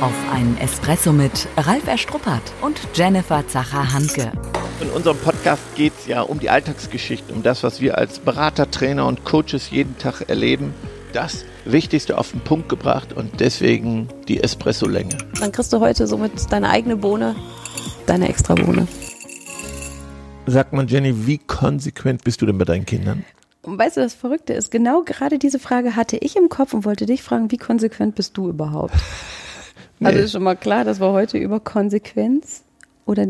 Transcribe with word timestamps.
auf 0.00 0.14
einen 0.32 0.56
Espresso 0.56 1.12
mit 1.12 1.46
Ralf 1.58 1.86
Erstruppert 1.86 2.42
und 2.62 2.80
Jennifer 2.94 3.46
Zacher-Hanke. 3.46 4.32
In 4.80 4.88
unserem 4.90 5.18
Podcast 5.18 5.62
geht 5.74 5.92
es 5.98 6.06
ja 6.06 6.22
um 6.22 6.40
die 6.40 6.48
Alltagsgeschichte, 6.48 7.34
um 7.34 7.42
das, 7.42 7.62
was 7.62 7.82
wir 7.82 7.98
als 7.98 8.18
Berater, 8.18 8.70
Trainer 8.70 9.06
und 9.06 9.24
Coaches 9.24 9.70
jeden 9.70 9.98
Tag 9.98 10.22
erleben. 10.28 10.72
Das 11.12 11.44
Wichtigste 11.66 12.16
auf 12.16 12.30
den 12.30 12.40
Punkt 12.40 12.70
gebracht 12.70 13.12
und 13.12 13.40
deswegen 13.40 14.08
die 14.26 14.42
Espresso-Länge. 14.42 15.18
Dann 15.38 15.52
kriegst 15.52 15.72
du 15.72 15.80
heute 15.80 16.06
somit 16.06 16.50
deine 16.50 16.70
eigene 16.70 16.96
Bohne, 16.96 17.36
deine 18.06 18.28
extra 18.30 18.54
Bohne. 18.54 18.88
Sag 20.46 20.72
mal, 20.72 20.90
Jenny, 20.90 21.26
wie 21.26 21.38
konsequent 21.38 22.24
bist 22.24 22.40
du 22.40 22.46
denn 22.46 22.56
bei 22.56 22.64
deinen 22.64 22.86
Kindern? 22.86 23.24
Und 23.62 23.78
weißt 23.78 23.98
du, 23.98 24.00
das 24.00 24.14
Verrückte 24.14 24.54
ist, 24.54 24.70
genau 24.70 25.02
gerade 25.02 25.38
diese 25.38 25.58
Frage 25.58 25.94
hatte 25.94 26.16
ich 26.16 26.36
im 26.36 26.48
Kopf 26.48 26.72
und 26.72 26.86
wollte 26.86 27.04
dich 27.04 27.22
fragen, 27.22 27.50
wie 27.50 27.58
konsequent 27.58 28.14
bist 28.14 28.38
du 28.38 28.48
überhaupt? 28.48 28.94
nee. 30.00 30.08
Also 30.08 30.18
ist 30.18 30.32
schon 30.32 30.42
mal 30.42 30.56
klar, 30.56 30.84
dass 30.84 31.00
wir 31.00 31.12
heute 31.12 31.38
über 31.38 31.60
Konsequenz 31.60 32.64
oder 33.06 33.26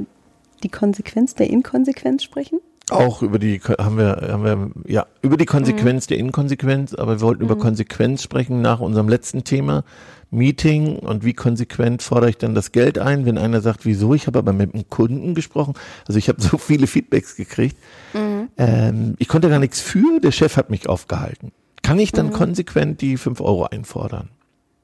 die 0.63 0.69
Konsequenz 0.69 1.35
der 1.35 1.51
Inkonsequenz 1.51 2.23
sprechen? 2.23 2.61
Auch 2.91 3.23
über 3.23 3.39
die 3.39 3.61
haben 3.61 3.99
wir 3.99 4.29
haben 4.31 4.45
wir 4.45 4.71
ja 4.87 5.07
über 5.23 5.37
die 5.37 5.47
Konsequenz 5.47 6.07
mhm. 6.07 6.09
der 6.09 6.19
Inkonsequenz, 6.19 6.95
aber 6.95 7.17
wir 7.17 7.21
wollten 7.21 7.45
mhm. 7.45 7.51
über 7.51 7.59
Konsequenz 7.59 8.23
sprechen 8.23 8.63
nach 8.63 8.81
unserem 8.81 9.09
letzten 9.09 9.45
Thema 9.45 9.85
Meeting 10.31 10.99
und 10.99 11.25
wie 11.25 11.33
konsequent 11.33 12.03
fordere 12.03 12.31
ich 12.31 12.39
dann 12.39 12.55
das 12.55 12.73
Geld 12.73 12.99
ein, 12.99 13.27
wenn 13.27 13.39
einer 13.39 13.61
sagt, 13.61 13.85
wieso? 13.85 14.15
Ich 14.15 14.27
habe 14.27 14.39
aber 14.39 14.53
mit 14.53 14.75
einem 14.75 14.89
Kunden 14.89 15.35
gesprochen. 15.35 15.75
Also 16.07 16.19
ich 16.19 16.29
habe 16.29 16.41
so 16.41 16.59
viele 16.59 16.87
Feedbacks 16.87 17.37
gekriegt. 17.37 17.77
Mhm. 18.13 18.49
Ähm, 18.57 19.15
ich 19.19 19.29
konnte 19.29 19.49
gar 19.49 19.59
nichts 19.59 19.81
für, 19.81 20.21
der 20.21 20.33
Chef 20.33 20.57
hat 20.57 20.71
mich 20.71 20.89
aufgehalten. 20.89 21.53
Kann 21.83 21.99
ich 21.99 22.13
dann 22.13 22.27
mhm. 22.27 22.33
konsequent 22.33 23.01
die 23.01 23.17
fünf 23.17 23.41
Euro 23.41 23.65
einfordern? 23.65 24.29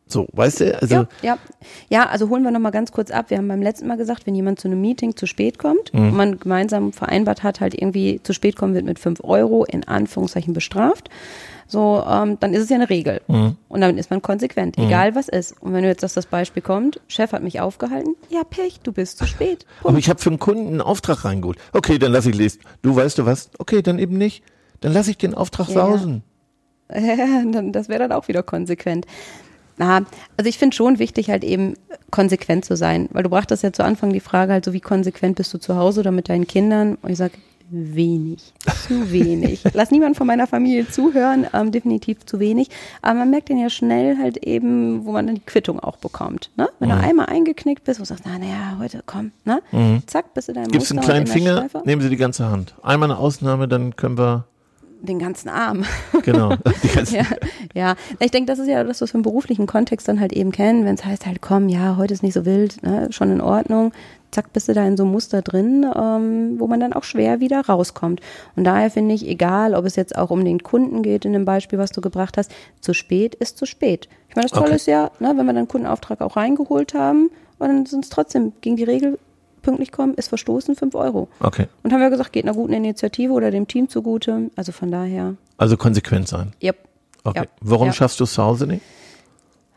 So, 0.08 0.28
weißt 0.32 0.60
du? 0.60 0.80
Also 0.80 0.94
ja, 0.94 1.08
ja. 1.22 1.38
ja, 1.88 2.06
also 2.08 2.28
holen 2.28 2.44
wir 2.44 2.52
nochmal 2.52 2.70
ganz 2.70 2.92
kurz 2.92 3.10
ab. 3.10 3.30
Wir 3.30 3.38
haben 3.38 3.48
beim 3.48 3.62
letzten 3.62 3.88
Mal 3.88 3.96
gesagt, 3.96 4.26
wenn 4.26 4.36
jemand 4.36 4.60
zu 4.60 4.68
einem 4.68 4.80
Meeting 4.80 5.16
zu 5.16 5.26
spät 5.26 5.58
kommt 5.58 5.92
mhm. 5.92 6.00
und 6.00 6.16
man 6.16 6.38
gemeinsam 6.38 6.92
vereinbart 6.92 7.42
hat, 7.42 7.60
halt 7.60 7.74
irgendwie 7.74 8.20
zu 8.22 8.32
spät 8.32 8.54
kommen 8.54 8.74
wird 8.74 8.84
mit 8.84 9.00
fünf 9.00 9.20
Euro 9.24 9.64
in 9.64 9.86
Anführungszeichen 9.86 10.54
bestraft. 10.54 11.10
So, 11.68 12.04
ähm, 12.08 12.38
dann 12.38 12.54
ist 12.54 12.62
es 12.62 12.68
ja 12.68 12.76
eine 12.76 12.88
Regel. 12.88 13.20
Mhm. 13.26 13.56
Und 13.68 13.80
damit 13.80 13.98
ist 13.98 14.10
man 14.10 14.22
konsequent, 14.22 14.78
mhm. 14.78 14.84
egal 14.84 15.16
was 15.16 15.28
ist. 15.28 15.60
Und 15.60 15.72
wenn 15.72 15.82
du 15.82 15.88
jetzt 15.88 16.04
das, 16.04 16.14
das 16.14 16.26
Beispiel 16.26 16.62
kommt, 16.62 17.00
Chef 17.08 17.32
hat 17.32 17.42
mich 17.42 17.60
aufgehalten, 17.60 18.14
ja 18.30 18.44
Pech, 18.44 18.80
du 18.84 18.92
bist 18.92 19.18
zu 19.18 19.26
spät. 19.26 19.66
Punkt. 19.66 19.76
Aber 19.88 19.98
ich 19.98 20.08
habe 20.08 20.20
für 20.20 20.30
einen 20.30 20.38
Kunden 20.38 20.68
einen 20.68 20.80
Auftrag 20.80 21.24
reingeholt. 21.24 21.58
Okay, 21.72 21.98
dann 21.98 22.12
lass 22.12 22.26
ich 22.26 22.36
lesen. 22.36 22.60
Du 22.82 22.94
weißt 22.94 23.18
du 23.18 23.26
was? 23.26 23.50
Okay, 23.58 23.82
dann 23.82 23.98
eben 23.98 24.16
nicht. 24.16 24.44
Dann 24.80 24.92
lass 24.92 25.08
ich 25.08 25.18
den 25.18 25.34
Auftrag 25.34 25.68
ja. 25.68 25.74
sausen. 25.74 26.22
Das 27.72 27.88
wäre 27.88 27.98
dann 27.98 28.12
auch 28.12 28.28
wieder 28.28 28.44
konsequent. 28.44 29.06
Na, 29.78 30.02
also 30.36 30.48
ich 30.48 30.58
finde 30.58 30.74
schon 30.74 30.98
wichtig, 30.98 31.30
halt 31.30 31.44
eben 31.44 31.74
konsequent 32.10 32.64
zu 32.64 32.76
sein, 32.76 33.08
weil 33.12 33.22
du 33.22 33.28
brachtest 33.28 33.62
ja 33.62 33.72
zu 33.72 33.84
Anfang 33.84 34.12
die 34.12 34.20
Frage 34.20 34.52
halt 34.52 34.64
so, 34.64 34.72
wie 34.72 34.80
konsequent 34.80 35.36
bist 35.36 35.52
du 35.52 35.58
zu 35.58 35.76
Hause 35.76 36.00
oder 36.00 36.12
mit 36.12 36.28
deinen 36.28 36.46
Kindern? 36.46 36.96
Und 37.02 37.10
ich 37.10 37.18
sage, 37.18 37.34
wenig, 37.68 38.52
zu 38.86 39.10
wenig. 39.10 39.62
Lass 39.72 39.90
niemand 39.90 40.16
von 40.16 40.26
meiner 40.26 40.46
Familie 40.46 40.88
zuhören, 40.88 41.46
ähm, 41.52 41.72
definitiv 41.72 42.24
zu 42.24 42.38
wenig. 42.38 42.68
Aber 43.02 43.20
man 43.20 43.30
merkt 43.30 43.50
dann 43.50 43.58
ja 43.58 43.70
schnell 43.70 44.16
halt 44.18 44.38
eben, 44.38 45.04
wo 45.04 45.12
man 45.12 45.26
dann 45.26 45.36
die 45.36 45.44
Quittung 45.44 45.80
auch 45.80 45.96
bekommt. 45.96 46.50
Ne? 46.56 46.68
Wenn 46.78 46.88
mhm. 46.88 46.92
du 46.92 46.98
einmal 47.00 47.26
eingeknickt 47.26 47.84
bist 47.84 48.00
und 48.00 48.06
sagst, 48.06 48.24
na 48.26 48.38
naja, 48.38 48.76
heute 48.78 49.02
komm, 49.04 49.32
ne? 49.44 49.62
Mhm. 49.72 50.02
zack, 50.06 50.32
bist 50.34 50.48
du 50.48 50.52
deinem 50.52 50.70
Gibst 50.70 50.90
einen 50.92 51.00
kleinen 51.00 51.26
Finger, 51.26 51.68
nehmen 51.84 52.02
Sie 52.02 52.10
die 52.10 52.16
ganze 52.16 52.48
Hand. 52.50 52.74
Einmal 52.82 53.10
eine 53.10 53.18
Ausnahme, 53.18 53.68
dann 53.68 53.96
können 53.96 54.18
wir 54.18 54.44
den 55.00 55.18
ganzen 55.18 55.48
Arm. 55.48 55.84
Genau. 56.22 56.50
ja, 57.10 57.24
ja, 57.72 57.94
ich 58.18 58.30
denke, 58.32 58.50
das 58.50 58.58
ist 58.58 58.66
ja 58.66 58.82
das, 58.82 59.00
was 59.00 59.12
wir 59.12 59.18
im 59.18 59.22
beruflichen 59.22 59.66
Kontext 59.66 60.08
dann 60.08 60.18
halt 60.18 60.32
eben 60.32 60.50
kennen, 60.50 60.84
wenn 60.84 60.96
es 60.96 61.04
heißt 61.04 61.24
halt, 61.24 61.40
komm, 61.40 61.68
ja, 61.68 61.96
heute 61.96 62.14
ist 62.14 62.22
nicht 62.22 62.34
so 62.34 62.44
wild, 62.44 62.82
ne, 62.82 63.08
schon 63.10 63.30
in 63.30 63.40
Ordnung. 63.40 63.92
Zack, 64.32 64.52
bist 64.52 64.68
du 64.68 64.74
da 64.74 64.84
in 64.84 64.96
so 64.96 65.04
einem 65.04 65.12
Muster 65.12 65.42
drin, 65.42 65.86
ähm, 65.94 66.58
wo 66.58 66.66
man 66.66 66.80
dann 66.80 66.92
auch 66.94 67.04
schwer 67.04 67.38
wieder 67.38 67.60
rauskommt. 67.60 68.20
Und 68.56 68.64
daher 68.64 68.90
finde 68.90 69.14
ich, 69.14 69.28
egal, 69.28 69.74
ob 69.74 69.84
es 69.84 69.94
jetzt 69.94 70.16
auch 70.18 70.30
um 70.30 70.44
den 70.44 70.62
Kunden 70.62 71.02
geht, 71.02 71.24
in 71.24 71.32
dem 71.32 71.44
Beispiel, 71.44 71.78
was 71.78 71.92
du 71.92 72.00
gebracht 72.00 72.36
hast, 72.36 72.50
zu 72.80 72.92
spät 72.92 73.36
ist 73.36 73.56
zu 73.56 73.66
spät. 73.66 74.08
Ich 74.28 74.34
meine, 74.34 74.48
das 74.48 74.52
Tolle 74.52 74.66
okay. 74.66 74.76
ist 74.76 74.86
ja, 74.86 75.10
ne, 75.20 75.34
wenn 75.36 75.46
wir 75.46 75.52
dann 75.52 75.68
Kundenauftrag 75.68 76.20
auch 76.22 76.36
reingeholt 76.36 76.94
haben, 76.94 77.30
und 77.58 77.68
dann 77.68 77.86
sind 77.86 78.04
es 78.04 78.10
trotzdem 78.10 78.52
gegen 78.60 78.76
die 78.76 78.84
Regel 78.84 79.18
pünktlich 79.66 79.90
kommen, 79.90 80.14
ist 80.14 80.28
verstoßen, 80.28 80.76
5 80.76 80.94
Euro. 80.94 81.28
Okay. 81.40 81.66
Und 81.82 81.92
haben 81.92 82.00
wir 82.00 82.08
gesagt, 82.08 82.32
geht 82.32 82.44
einer 82.44 82.54
guten 82.54 82.72
Initiative 82.72 83.32
oder 83.32 83.50
dem 83.50 83.66
Team 83.66 83.88
zugute. 83.88 84.50
Also 84.54 84.70
von 84.70 84.92
daher. 84.92 85.34
Also 85.58 85.76
konsequent 85.76 86.28
sein. 86.28 86.52
Yep. 86.62 86.76
Okay. 87.24 87.40
Yep. 87.40 87.50
Warum 87.60 87.88
yep. 87.88 87.96
schaffst 87.96 88.20
du 88.20 88.24
es 88.24 88.32
zu 88.32 88.44
Hause 88.44 88.68
nicht? 88.68 88.82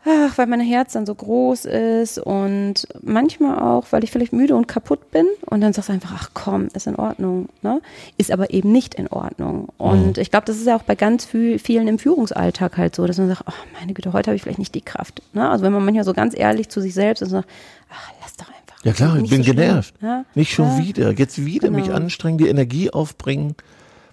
Ach, 0.04 0.38
weil 0.38 0.46
mein 0.46 0.60
Herz 0.60 0.94
dann 0.94 1.04
so 1.04 1.14
groß 1.14 1.66
ist 1.66 2.18
und 2.18 2.88
manchmal 3.02 3.58
auch, 3.58 3.84
weil 3.90 4.02
ich 4.02 4.10
vielleicht 4.10 4.32
müde 4.32 4.56
und 4.56 4.66
kaputt 4.66 5.10
bin 5.10 5.26
und 5.44 5.60
dann 5.60 5.74
sagst 5.74 5.90
du 5.90 5.92
einfach, 5.92 6.12
ach 6.14 6.30
komm, 6.32 6.68
ist 6.72 6.86
in 6.86 6.96
Ordnung, 6.96 7.50
ne? 7.60 7.82
Ist 8.16 8.30
aber 8.30 8.50
eben 8.50 8.72
nicht 8.72 8.94
in 8.94 9.08
Ordnung. 9.08 9.68
Und 9.76 10.16
mhm. 10.16 10.22
ich 10.22 10.30
glaube, 10.30 10.46
das 10.46 10.56
ist 10.56 10.66
ja 10.66 10.76
auch 10.76 10.84
bei 10.84 10.94
ganz 10.94 11.26
vielen 11.26 11.86
im 11.86 11.98
Führungsalltag 11.98 12.78
halt 12.78 12.96
so, 12.96 13.06
dass 13.06 13.18
man 13.18 13.28
sagt, 13.28 13.42
oh 13.46 13.78
meine 13.78 13.92
Güte, 13.92 14.14
heute 14.14 14.28
habe 14.28 14.36
ich 14.36 14.42
vielleicht 14.42 14.58
nicht 14.58 14.74
die 14.74 14.80
Kraft. 14.80 15.20
Ne? 15.34 15.50
Also 15.50 15.64
wenn 15.64 15.72
man 15.72 15.84
manchmal 15.84 16.04
so 16.04 16.14
ganz 16.14 16.34
ehrlich 16.38 16.70
zu 16.70 16.80
sich 16.80 16.94
selbst 16.94 17.20
ist 17.20 17.28
und 17.28 17.42
sagt, 17.42 17.48
ach, 17.90 18.12
lass 18.22 18.36
doch 18.36 18.48
einfach 18.48 18.59
ja 18.84 18.92
klar, 18.92 19.16
ich 19.18 19.30
bin 19.30 19.42
so 19.42 19.52
genervt. 19.52 19.94
Ja? 20.00 20.24
Nicht 20.34 20.52
schon 20.52 20.66
ja. 20.66 20.78
wieder. 20.78 21.10
Jetzt 21.12 21.44
wieder 21.44 21.68
genau. 21.68 21.80
mich 21.80 21.92
anstrengen, 21.92 22.38
die 22.38 22.48
Energie 22.48 22.90
aufbringen, 22.90 23.54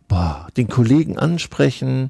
boah, 0.08 0.48
den 0.58 0.68
Kollegen 0.68 1.18
ansprechen, 1.18 2.10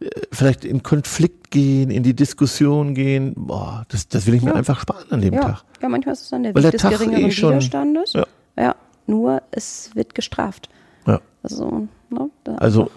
äh, 0.00 0.08
vielleicht 0.32 0.64
in 0.64 0.82
Konflikt 0.82 1.50
gehen, 1.50 1.90
in 1.90 2.02
die 2.02 2.14
Diskussion 2.14 2.94
gehen. 2.94 3.34
Boah, 3.36 3.86
das, 3.88 4.08
das 4.08 4.26
will 4.26 4.34
ich 4.34 4.42
mir 4.42 4.54
einfach 4.54 4.80
sparen 4.80 5.10
an 5.10 5.20
dem. 5.20 5.34
Tag. 5.34 5.64
Ja, 5.80 5.88
manchmal 5.88 6.14
ist 6.14 6.22
es 6.22 6.30
dann 6.30 6.42
der 6.42 6.54
Weg 6.54 6.70
des 6.70 6.82
geringeren 6.82 7.26
eh 7.26 7.30
schon, 7.30 7.50
Widerstandes. 7.50 8.12
Ja. 8.12 8.26
ja, 8.56 8.76
nur 9.06 9.42
es 9.50 9.90
wird 9.94 10.14
gestraft. 10.14 10.68
Ja. 11.06 11.20
Also, 11.42 11.88
ne, 12.10 12.30
also 12.56 12.90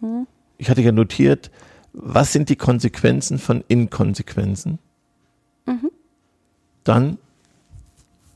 hm. 0.00 0.26
ich 0.58 0.70
hatte 0.70 0.82
ja 0.82 0.92
notiert, 0.92 1.50
was 1.92 2.32
sind 2.32 2.48
die 2.48 2.56
Konsequenzen 2.56 3.38
von 3.38 3.62
Inkonsequenzen? 3.68 4.78
Mhm. 5.66 5.90
Dann 6.84 7.18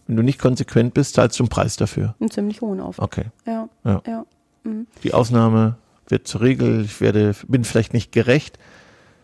wenn 0.06 0.16
du 0.16 0.22
nicht 0.22 0.38
konsequent 0.38 0.94
bist, 0.94 1.14
zahlst 1.14 1.38
du 1.38 1.44
einen 1.44 1.48
Preis 1.48 1.76
dafür. 1.76 2.14
Einen 2.20 2.30
ziemlich 2.30 2.60
hohen 2.60 2.80
Aufwand. 2.80 3.12
Okay. 3.12 3.24
Ja. 3.46 3.68
ja. 3.84 4.02
ja. 4.06 4.26
Mhm. 4.64 4.86
Die 5.02 5.14
Ausnahme 5.14 5.76
wird 6.08 6.28
zur 6.28 6.40
Regel. 6.42 6.84
Ich 6.84 7.00
werde, 7.00 7.34
bin 7.48 7.64
vielleicht 7.64 7.92
nicht 7.92 8.12
gerecht. 8.12 8.58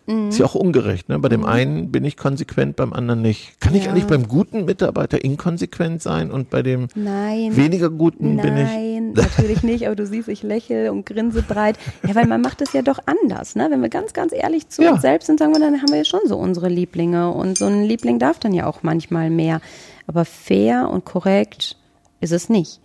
Mhm. 0.06 0.28
Ist 0.30 0.38
ja 0.38 0.46
auch 0.46 0.54
ungerecht. 0.54 1.08
Ne? 1.08 1.18
Bei 1.18 1.28
dem 1.28 1.40
mhm. 1.40 1.46
einen 1.46 1.92
bin 1.92 2.04
ich 2.04 2.16
konsequent, 2.16 2.76
beim 2.76 2.92
anderen 2.92 3.22
nicht. 3.22 3.60
Kann 3.60 3.74
ich 3.74 3.88
eigentlich 3.88 4.06
beim 4.06 4.26
guten 4.26 4.64
Mitarbeiter 4.64 5.24
inkonsequent 5.24 6.02
sein 6.02 6.30
und 6.30 6.50
bei 6.50 6.62
dem 6.62 6.88
Nein. 6.94 7.56
weniger 7.56 7.88
guten 7.90 8.36
Nein, 8.36 8.44
bin 8.44 8.56
ich? 8.56 8.70
Nein, 8.70 9.12
natürlich 9.12 9.62
nicht. 9.62 9.86
Aber 9.86 9.94
du 9.94 10.06
siehst, 10.06 10.28
ich 10.28 10.42
lächle 10.42 10.90
und 10.90 11.06
grinse 11.06 11.42
breit. 11.42 11.78
Ja, 12.06 12.14
weil 12.14 12.26
man 12.26 12.40
macht 12.40 12.60
es 12.62 12.72
ja 12.72 12.82
doch 12.82 12.98
anders. 13.06 13.54
Ne? 13.54 13.68
Wenn 13.70 13.80
wir 13.80 13.88
ganz, 13.88 14.12
ganz 14.12 14.32
ehrlich 14.32 14.68
zu 14.68 14.82
ja. 14.82 14.92
uns 14.92 15.02
selbst 15.02 15.26
sind, 15.26 15.38
sagen 15.38 15.52
wir, 15.52 15.60
dann 15.60 15.80
haben 15.80 15.90
wir 15.90 15.98
ja 15.98 16.04
schon 16.04 16.26
so 16.26 16.36
unsere 16.36 16.68
Lieblinge. 16.68 17.30
Und 17.30 17.58
so 17.58 17.66
ein 17.66 17.84
Liebling 17.84 18.18
darf 18.18 18.38
dann 18.40 18.54
ja 18.54 18.66
auch 18.66 18.82
manchmal 18.82 19.30
mehr. 19.30 19.60
Aber 20.06 20.24
fair 20.24 20.88
und 20.90 21.04
korrekt 21.04 21.76
ist 22.20 22.32
es 22.32 22.48
nicht. 22.48 22.80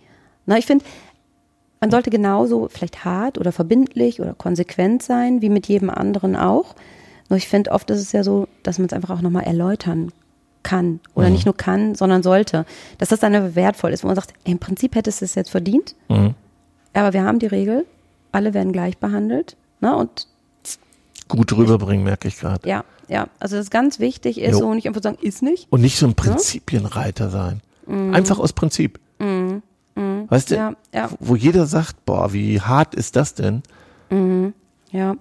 Na, 0.46 0.56
ich 0.56 0.66
finde, 0.66 0.84
man 1.80 1.90
sollte 1.90 2.10
genauso 2.10 2.68
vielleicht 2.70 3.04
hart 3.04 3.38
oder 3.38 3.52
verbindlich 3.52 4.20
oder 4.20 4.34
konsequent 4.34 5.02
sein, 5.02 5.42
wie 5.42 5.48
mit 5.48 5.66
jedem 5.68 5.90
anderen 5.90 6.36
auch. 6.36 6.74
Nur 7.28 7.36
ich 7.36 7.48
finde, 7.48 7.72
oft 7.72 7.90
ist 7.90 8.00
es 8.00 8.12
ja 8.12 8.24
so, 8.24 8.48
dass 8.62 8.78
man 8.78 8.86
es 8.86 8.92
einfach 8.92 9.10
auch 9.10 9.20
nochmal 9.20 9.44
erläutern 9.44 10.12
kann. 10.62 11.00
Oder 11.14 11.28
mhm. 11.28 11.34
nicht 11.34 11.44
nur 11.44 11.56
kann, 11.56 11.94
sondern 11.94 12.22
sollte. 12.22 12.64
Dass 12.98 13.08
das 13.10 13.20
dann 13.20 13.54
wertvoll 13.54 13.92
ist, 13.92 14.02
wo 14.02 14.08
man 14.08 14.16
sagt, 14.16 14.32
ey, 14.44 14.52
im 14.52 14.58
Prinzip 14.58 14.94
hättest 14.94 15.20
du 15.20 15.24
es 15.24 15.34
jetzt 15.34 15.50
verdient. 15.50 15.94
Mhm. 16.08 16.34
Aber 16.94 17.12
wir 17.12 17.22
haben 17.22 17.38
die 17.38 17.46
Regel, 17.46 17.86
alle 18.32 18.54
werden 18.54 18.72
gleich 18.72 18.98
behandelt. 18.98 19.56
Ne? 19.80 19.94
Und 19.94 20.26
gut 21.28 21.52
rüberbringen, 21.56 22.04
merke 22.04 22.28
ich 22.28 22.38
gerade. 22.38 22.68
Ja, 22.68 22.84
ja. 23.08 23.28
Also 23.38 23.56
das 23.56 23.70
ganz 23.70 23.98
wichtig 23.98 24.40
ist 24.40 24.52
jo. 24.52 24.58
so 24.58 24.74
nicht 24.74 24.86
einfach 24.88 25.02
sagen, 25.02 25.18
ist 25.20 25.42
nicht. 25.42 25.66
Und 25.70 25.82
nicht 25.82 25.98
so 25.98 26.06
ein 26.06 26.14
Prinzipienreiter 26.14 27.30
sein. 27.30 27.60
Mhm. 27.86 28.14
Einfach 28.14 28.38
aus 28.38 28.52
Prinzip. 28.52 28.98
Mhm. 29.18 29.62
Mhm. 29.94 30.24
Weißt 30.28 30.50
du, 30.50 30.56
ja, 30.56 30.72
ja. 30.94 31.10
wo 31.20 31.36
jeder 31.36 31.66
sagt, 31.66 32.04
boah, 32.04 32.32
wie 32.32 32.60
hart 32.60 32.94
ist 32.94 33.16
das 33.16 33.34
denn? 33.34 33.62
Ja. 34.90 35.16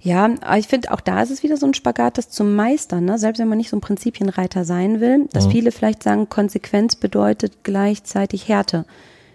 Ja, 0.00 0.24
aber 0.42 0.58
ich 0.58 0.68
finde, 0.68 0.92
auch 0.92 1.00
da 1.00 1.22
ist 1.22 1.30
es 1.30 1.42
wieder 1.42 1.56
so 1.56 1.66
ein 1.66 1.72
Spagat, 1.72 2.18
das 2.18 2.28
zu 2.28 2.44
meistern, 2.44 3.06
ne? 3.06 3.18
selbst 3.18 3.38
wenn 3.38 3.48
man 3.48 3.56
nicht 3.56 3.70
so 3.70 3.76
ein 3.76 3.80
Prinzipienreiter 3.80 4.66
sein 4.66 5.00
will, 5.00 5.28
dass 5.32 5.46
mhm. 5.46 5.52
viele 5.52 5.72
vielleicht 5.72 6.02
sagen, 6.02 6.28
Konsequenz 6.28 6.94
bedeutet 6.94 7.62
gleichzeitig 7.62 8.48
Härte. 8.48 8.84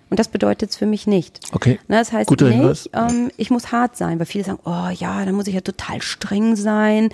Und 0.10 0.20
das 0.20 0.28
bedeutet 0.28 0.72
es 0.72 0.78
für 0.78 0.86
mich 0.86 1.08
nicht. 1.08 1.40
Okay. 1.54 1.80
Na, 1.88 2.00
das 2.00 2.12
heißt 2.12 2.28
Guter 2.28 2.50
nicht, 2.50 2.90
ähm, 2.94 3.32
ich 3.38 3.52
muss 3.52 3.72
hart 3.72 3.96
sein, 3.96 4.18
weil 4.18 4.26
viele 4.26 4.44
sagen, 4.44 4.60
oh 4.66 4.90
ja, 4.94 5.24
dann 5.24 5.36
muss 5.36 5.48
ich 5.48 5.54
ja 5.54 5.62
total 5.62 6.02
streng 6.02 6.56
sein 6.56 7.10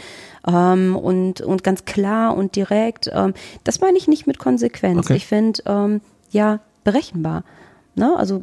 ähm, 0.48 0.96
und, 0.96 1.42
und 1.42 1.64
ganz 1.64 1.84
klar 1.84 2.36
und 2.38 2.56
direkt. 2.56 3.10
Ähm, 3.14 3.34
das 3.66 3.82
meine 3.82 3.98
ich 3.98 4.08
nicht 4.08 4.28
mit 4.28 4.40
Konsequenz. 4.40 5.06
Okay. 5.06 5.16
Ich 5.16 5.26
finde, 5.26 5.62
ähm, 5.66 6.02
ja, 6.32 6.60
berechenbar. 6.86 7.44
Ne? 7.96 8.16
Also 8.16 8.42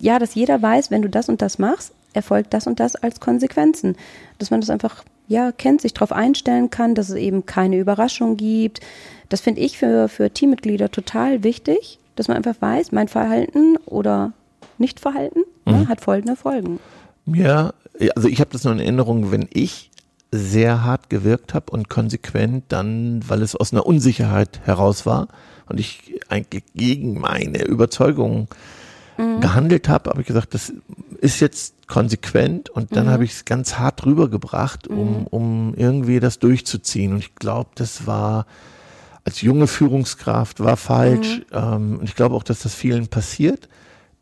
ja, 0.00 0.18
dass 0.18 0.34
jeder 0.34 0.60
weiß, 0.62 0.90
wenn 0.90 1.02
du 1.02 1.10
das 1.10 1.28
und 1.28 1.42
das 1.42 1.58
machst, 1.58 1.92
erfolgt 2.12 2.54
das 2.54 2.66
und 2.66 2.80
das 2.80 2.96
als 2.96 3.20
Konsequenzen. 3.20 3.96
Dass 4.38 4.50
man 4.50 4.60
das 4.60 4.70
einfach 4.70 5.04
ja, 5.28 5.52
kennt, 5.52 5.82
sich 5.82 5.92
darauf 5.92 6.12
einstellen 6.12 6.70
kann, 6.70 6.94
dass 6.94 7.10
es 7.10 7.16
eben 7.16 7.46
keine 7.46 7.78
Überraschung 7.78 8.36
gibt. 8.36 8.80
Das 9.28 9.42
finde 9.42 9.60
ich 9.60 9.78
für, 9.78 10.08
für 10.08 10.30
Teammitglieder 10.30 10.90
total 10.90 11.44
wichtig, 11.44 11.98
dass 12.16 12.28
man 12.28 12.36
einfach 12.38 12.56
weiß, 12.60 12.92
mein 12.92 13.08
Verhalten 13.08 13.76
oder 13.84 14.32
Nichtverhalten 14.78 15.42
ne, 15.66 15.72
mhm. 15.72 15.80
ne, 15.80 15.88
hat 15.88 16.00
folgende 16.00 16.34
Folgen. 16.34 16.80
Ja, 17.26 17.74
also 18.16 18.28
ich 18.28 18.40
habe 18.40 18.50
das 18.52 18.64
noch 18.64 18.72
in 18.72 18.80
Erinnerung, 18.80 19.30
wenn 19.30 19.48
ich 19.52 19.90
sehr 20.30 20.84
hart 20.84 21.10
gewirkt 21.10 21.54
habe 21.54 21.70
und 21.72 21.88
konsequent 21.88 22.64
dann, 22.68 23.22
weil 23.28 23.42
es 23.42 23.54
aus 23.54 23.72
einer 23.72 23.86
Unsicherheit 23.86 24.60
heraus 24.64 25.06
war 25.06 25.28
und 25.68 25.80
ich 25.80 26.20
eigentlich 26.28 26.64
gegen 26.74 27.20
meine 27.20 27.64
Überzeugung 27.64 28.48
mhm. 29.16 29.40
gehandelt 29.40 29.88
habe, 29.88 30.10
habe 30.10 30.20
ich 30.22 30.26
gesagt, 30.26 30.54
das 30.54 30.72
ist 31.20 31.40
jetzt 31.40 31.74
konsequent 31.88 32.70
und 32.70 32.94
dann 32.94 33.06
mhm. 33.06 33.10
habe 33.10 33.24
ich 33.24 33.32
es 33.32 33.44
ganz 33.44 33.78
hart 33.78 34.04
rübergebracht, 34.06 34.86
um, 34.86 35.20
mhm. 35.20 35.26
um 35.26 35.74
irgendwie 35.74 36.20
das 36.20 36.38
durchzuziehen. 36.38 37.12
Und 37.14 37.18
ich 37.18 37.34
glaube, 37.34 37.70
das 37.74 38.06
war 38.06 38.46
als 39.24 39.42
junge 39.42 39.66
Führungskraft 39.66 40.60
war 40.60 40.76
falsch. 40.76 41.38
Mhm. 41.38 41.44
Ähm, 41.52 41.98
und 41.98 42.08
ich 42.08 42.14
glaube 42.14 42.34
auch, 42.34 42.42
dass 42.42 42.60
das 42.60 42.74
vielen 42.74 43.08
passiert. 43.08 43.68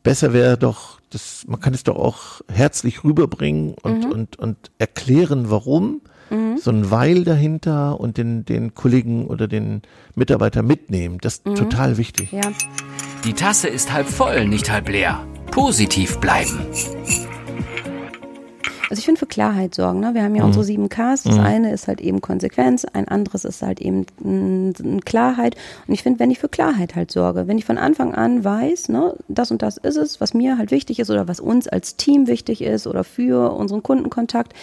Besser 0.02 0.32
wäre 0.32 0.56
doch, 0.56 1.00
das, 1.10 1.44
man 1.46 1.60
kann 1.60 1.74
es 1.74 1.84
doch 1.84 1.96
auch 1.96 2.40
herzlich 2.48 3.04
rüberbringen 3.04 3.74
und, 3.82 4.04
mhm. 4.04 4.12
und, 4.12 4.38
und 4.38 4.56
erklären, 4.78 5.50
warum. 5.50 6.00
Mhm. 6.30 6.58
So 6.58 6.70
ein 6.70 6.90
Weil 6.90 7.24
dahinter 7.24 8.00
und 8.00 8.16
den, 8.16 8.44
den 8.44 8.74
Kollegen 8.74 9.26
oder 9.26 9.46
den 9.46 9.82
Mitarbeiter 10.14 10.62
mitnehmen. 10.62 11.18
Das 11.20 11.34
ist 11.34 11.46
mhm. 11.46 11.54
total 11.54 11.98
wichtig. 11.98 12.32
Ja. 12.32 12.52
Die 13.24 13.32
Tasse 13.32 13.68
ist 13.68 13.92
halb 13.92 14.08
voll, 14.08 14.46
nicht 14.46 14.70
halb 14.70 14.88
leer. 14.88 15.24
Positiv 15.50 16.18
bleiben. 16.18 16.66
Also 18.88 19.00
ich 19.00 19.04
finde 19.04 19.18
für 19.18 19.26
Klarheit 19.26 19.74
sorgen. 19.74 20.00
Ne? 20.00 20.14
Wir 20.14 20.22
haben 20.22 20.34
ja 20.34 20.42
mhm. 20.42 20.48
unsere 20.48 20.64
sieben 20.64 20.88
Ks. 20.88 21.24
Das 21.24 21.36
mhm. 21.36 21.40
eine 21.40 21.72
ist 21.72 21.88
halt 21.88 22.00
eben 22.00 22.20
Konsequenz, 22.20 22.84
ein 22.84 23.08
anderes 23.08 23.44
ist 23.44 23.62
halt 23.62 23.80
eben 23.80 24.06
Klarheit. 25.04 25.56
Und 25.86 25.94
ich 25.94 26.02
finde, 26.02 26.20
wenn 26.20 26.30
ich 26.30 26.38
für 26.38 26.48
Klarheit 26.48 26.94
halt 26.94 27.10
sorge, 27.10 27.48
wenn 27.48 27.58
ich 27.58 27.64
von 27.64 27.78
Anfang 27.78 28.14
an 28.14 28.44
weiß, 28.44 28.88
ne, 28.90 29.16
das 29.28 29.50
und 29.50 29.62
das 29.62 29.76
ist 29.76 29.96
es, 29.96 30.20
was 30.20 30.34
mir 30.34 30.58
halt 30.58 30.70
wichtig 30.70 30.98
ist 31.00 31.10
oder 31.10 31.26
was 31.26 31.40
uns 31.40 31.66
als 31.68 31.96
Team 31.96 32.26
wichtig 32.26 32.62
ist 32.62 32.86
oder 32.86 33.02
für 33.02 33.52
unseren 33.52 33.82
Kundenkontakt, 33.82 34.54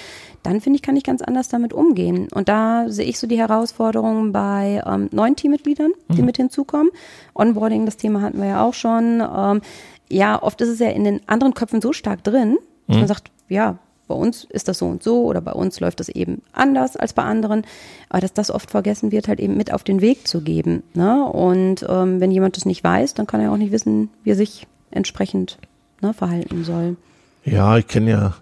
dann 0.41 0.61
finde 0.61 0.77
ich, 0.77 0.81
kann 0.81 0.97
ich 0.97 1.03
ganz 1.03 1.21
anders 1.21 1.47
damit 1.47 1.73
umgehen. 1.73 2.27
Und 2.33 2.49
da 2.49 2.85
sehe 2.87 3.05
ich 3.05 3.17
so 3.17 3.27
die 3.27 3.37
Herausforderungen 3.37 4.31
bei 4.31 4.81
ähm, 4.85 5.09
neuen 5.11 5.35
Teammitgliedern, 5.35 5.91
die 6.09 6.19
mhm. 6.19 6.25
mit 6.25 6.37
hinzukommen. 6.37 6.91
Onboarding, 7.33 7.85
das 7.85 7.97
Thema 7.97 8.21
hatten 8.21 8.39
wir 8.39 8.47
ja 8.47 8.63
auch 8.63 8.73
schon. 8.73 9.21
Ähm, 9.21 9.61
ja, 10.09 10.41
oft 10.41 10.61
ist 10.61 10.69
es 10.69 10.79
ja 10.79 10.89
in 10.89 11.05
den 11.05 11.21
anderen 11.27 11.53
Köpfen 11.53 11.81
so 11.81 11.93
stark 11.93 12.23
drin, 12.23 12.57
dass 12.87 12.95
man 12.95 13.03
mhm. 13.03 13.07
sagt, 13.07 13.31
ja, 13.47 13.77
bei 14.13 14.19
uns 14.19 14.43
ist 14.43 14.67
das 14.67 14.77
so 14.77 14.85
und 14.85 15.01
so 15.01 15.23
oder 15.23 15.41
bei 15.41 15.53
uns 15.53 15.79
läuft 15.79 15.99
das 15.99 16.07
eben 16.07 16.43
anders 16.51 16.95
als 16.95 17.13
bei 17.13 17.23
anderen, 17.23 17.63
aber 18.09 18.21
dass 18.21 18.31
das 18.31 18.51
oft 18.51 18.69
vergessen 18.69 19.11
wird, 19.11 19.27
halt 19.27 19.39
eben 19.39 19.57
mit 19.57 19.73
auf 19.73 19.83
den 19.83 20.01
Weg 20.01 20.27
zu 20.27 20.41
geben. 20.41 20.83
Ne? 20.93 21.25
Und 21.25 21.83
ähm, 21.89 22.19
wenn 22.19 22.29
jemand 22.29 22.55
das 22.55 22.65
nicht 22.65 22.83
weiß, 22.83 23.15
dann 23.15 23.25
kann 23.25 23.41
er 23.41 23.51
auch 23.51 23.57
nicht 23.57 23.71
wissen, 23.71 24.09
wie 24.23 24.31
er 24.31 24.35
sich 24.35 24.67
entsprechend 24.91 25.57
ne, 26.01 26.13
verhalten 26.13 26.63
soll. 26.63 26.95
Ja, 27.43 27.75
ich 27.77 27.87
kenne 27.87 28.11
ja 28.11 28.35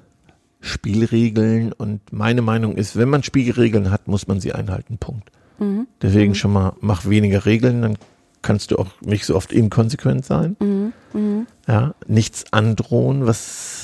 Spielregeln 0.60 1.72
und 1.72 2.02
meine 2.12 2.42
Meinung 2.42 2.76
ist, 2.76 2.98
wenn 2.98 3.10
man 3.10 3.24
Spielregeln 3.24 3.92
hat, 3.92 4.10
muss 4.10 4.28
man 4.28 4.42
sie 4.42 4.52
einhalten. 4.52 4.98
Punkt. 4.98 5.32
Mhm. 5.58 5.88
Deswegen 6.02 6.32
mhm. 6.32 6.36
schon 6.36 6.52
mal 6.52 6.74
mach 6.82 7.08
weniger 7.08 7.46
Regeln, 7.46 7.82
dann 7.82 7.98
kannst 8.42 8.72
du 8.72 8.78
auch 8.78 8.88
nicht 9.00 9.26
so 9.26 9.38
oft 9.38 9.54
inkonsequent 9.54 10.26
sein. 10.26 10.58
Mhm. 10.60 10.94
mhm. 11.14 11.48
Ja, 11.66 11.96
nichts 12.08 12.52
androhen, 12.52 13.26
was 13.26 13.81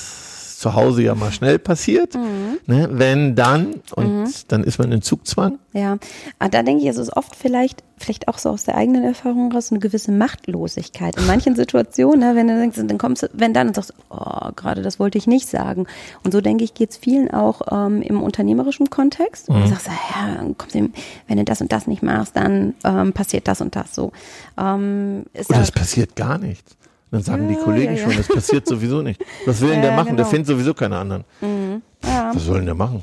zu 0.58 0.74
Hause 0.74 1.02
ja 1.04 1.14
mal 1.14 1.30
schnell 1.30 1.60
passiert. 1.60 2.16
Mhm. 2.16 2.58
Ne? 2.66 2.88
Wenn 2.90 3.36
dann, 3.36 3.76
und 3.94 4.22
mhm. 4.22 4.28
dann 4.48 4.64
ist 4.64 4.80
man 4.80 4.90
in 4.90 5.02
Zugzwang. 5.02 5.60
Ja, 5.72 5.92
aber 5.92 6.00
ah, 6.40 6.48
da 6.48 6.64
denke 6.64 6.82
ich, 6.82 6.88
es 6.88 6.96
ist 6.96 7.16
oft 7.16 7.36
vielleicht, 7.36 7.84
vielleicht 7.96 8.26
auch 8.26 8.38
so 8.38 8.50
aus 8.50 8.64
der 8.64 8.76
eigenen 8.76 9.04
Erfahrung 9.04 9.52
raus, 9.52 9.70
eine 9.70 9.78
gewisse 9.78 10.10
Machtlosigkeit. 10.10 11.16
In 11.16 11.26
manchen 11.26 11.54
Situationen, 11.54 12.18
ne, 12.18 12.34
wenn 12.34 12.48
du 12.48 12.58
denkst, 12.58 12.76
dann 12.76 12.98
kommst 12.98 13.22
du, 13.22 13.28
wenn 13.34 13.54
dann 13.54 13.68
und 13.68 13.76
sagst, 13.76 13.94
oh, 14.10 14.50
gerade 14.56 14.82
das 14.82 14.98
wollte 14.98 15.16
ich 15.16 15.28
nicht 15.28 15.48
sagen. 15.48 15.86
Und 16.24 16.32
so 16.32 16.40
denke 16.40 16.64
ich, 16.64 16.74
geht 16.74 16.90
es 16.90 16.96
vielen 16.96 17.30
auch 17.30 17.60
ähm, 17.70 18.02
im 18.02 18.20
unternehmerischen 18.20 18.90
Kontext. 18.90 19.48
Mhm. 19.48 19.62
Du 19.62 19.68
sagst, 19.68 19.86
ja, 19.86 20.44
kommst 20.58 20.74
du, 20.74 20.90
wenn 21.28 21.36
du 21.36 21.44
das 21.44 21.60
und 21.60 21.70
das 21.70 21.86
nicht 21.86 22.02
machst, 22.02 22.34
dann 22.34 22.74
ähm, 22.82 23.12
passiert 23.12 23.46
das 23.46 23.60
und 23.60 23.76
das 23.76 23.94
so. 23.94 24.10
Ähm, 24.58 25.24
Oder 25.48 25.60
es 25.60 25.70
passiert 25.70 26.16
gar 26.16 26.38
nichts. 26.38 26.76
Dann 27.10 27.22
sagen 27.22 27.48
ja, 27.48 27.56
die 27.56 27.62
Kollegen 27.62 27.96
ja, 27.96 28.02
schon, 28.02 28.16
das 28.16 28.28
passiert 28.28 28.66
sowieso 28.66 29.02
nicht. 29.02 29.24
Was 29.46 29.60
will 29.60 29.70
denn 29.70 29.82
der 29.82 29.92
machen? 29.92 30.08
Genau. 30.08 30.16
Der 30.18 30.26
findet 30.26 30.46
sowieso 30.46 30.74
keine 30.74 30.98
anderen. 30.98 31.24
Mhm. 31.40 31.82
Was 32.02 32.44
soll 32.44 32.58
denn 32.58 32.66
der 32.66 32.74
machen? 32.74 33.02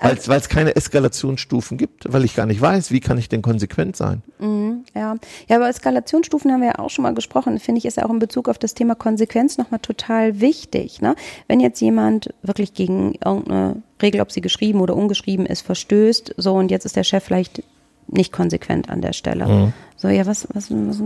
Weil 0.00 0.38
es 0.38 0.48
keine 0.48 0.76
Eskalationsstufen 0.76 1.78
gibt, 1.78 2.12
weil 2.12 2.24
ich 2.24 2.34
gar 2.34 2.46
nicht 2.46 2.60
weiß, 2.60 2.90
wie 2.90 3.00
kann 3.00 3.18
ich 3.18 3.28
denn 3.28 3.42
konsequent 3.42 3.96
sein. 3.96 4.22
Mhm, 4.38 4.84
ja. 4.94 5.16
ja, 5.48 5.56
aber 5.56 5.68
Eskalationsstufen 5.68 6.50
haben 6.52 6.60
wir 6.60 6.68
ja 6.68 6.78
auch 6.78 6.90
schon 6.90 7.04
mal 7.04 7.14
gesprochen. 7.14 7.58
Finde 7.60 7.78
ich, 7.78 7.84
ist 7.84 7.96
ja 7.96 8.04
auch 8.04 8.10
in 8.10 8.18
Bezug 8.18 8.48
auf 8.48 8.58
das 8.58 8.74
Thema 8.74 8.94
Konsequenz 8.94 9.56
nochmal 9.56 9.80
total 9.80 10.40
wichtig. 10.40 11.00
Ne? 11.00 11.14
Wenn 11.48 11.60
jetzt 11.60 11.80
jemand 11.80 12.34
wirklich 12.42 12.74
gegen 12.74 13.14
irgendeine 13.24 13.82
Regel, 14.02 14.20
ob 14.20 14.32
sie 14.32 14.40
geschrieben 14.40 14.80
oder 14.80 14.96
ungeschrieben 14.96 15.46
ist, 15.46 15.62
verstößt, 15.62 16.34
so 16.36 16.54
und 16.54 16.70
jetzt 16.70 16.84
ist 16.84 16.96
der 16.96 17.04
Chef 17.04 17.24
vielleicht 17.24 17.62
nicht 18.08 18.32
konsequent 18.32 18.90
an 18.90 19.00
der 19.00 19.12
Stelle. 19.12 19.46
Mhm. 19.46 19.72
So, 19.96 20.08
ja, 20.08 20.26
was, 20.26 20.48
was, 20.52 20.70
was, 20.70 21.00
was 21.00 21.02